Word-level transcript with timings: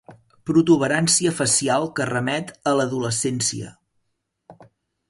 Protuberància 0.49 1.33
facial 1.41 1.85
que 1.99 2.09
remet 2.11 2.51
a 2.73 2.75
l'adolescència. 2.81 3.71